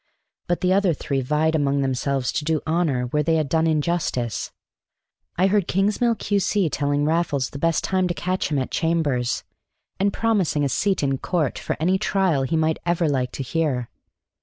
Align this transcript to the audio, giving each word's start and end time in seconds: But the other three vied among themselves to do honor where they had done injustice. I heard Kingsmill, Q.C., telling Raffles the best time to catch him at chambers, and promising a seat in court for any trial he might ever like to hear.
But 0.47 0.61
the 0.61 0.73
other 0.73 0.95
three 0.95 1.21
vied 1.21 1.53
among 1.53 1.81
themselves 1.83 2.31
to 2.31 2.43
do 2.43 2.61
honor 2.65 3.03
where 3.05 3.21
they 3.21 3.35
had 3.35 3.47
done 3.47 3.67
injustice. 3.67 4.51
I 5.37 5.45
heard 5.45 5.67
Kingsmill, 5.67 6.15
Q.C., 6.15 6.71
telling 6.71 7.05
Raffles 7.05 7.51
the 7.51 7.59
best 7.59 7.83
time 7.83 8.07
to 8.07 8.15
catch 8.15 8.49
him 8.49 8.57
at 8.57 8.71
chambers, 8.71 9.43
and 9.99 10.11
promising 10.11 10.63
a 10.65 10.69
seat 10.69 11.03
in 11.03 11.19
court 11.19 11.59
for 11.59 11.77
any 11.79 11.99
trial 11.99 12.41
he 12.41 12.57
might 12.57 12.79
ever 12.83 13.07
like 13.07 13.31
to 13.33 13.43
hear. 13.43 13.91